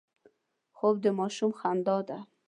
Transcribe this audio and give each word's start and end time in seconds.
خوب 0.77 0.95
د 1.03 1.05
ماشوم 1.19 1.51
خندا 1.59 1.97
ده 2.07 2.17